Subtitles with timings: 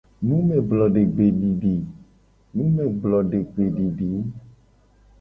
[2.57, 4.13] Numeblodegbedidi.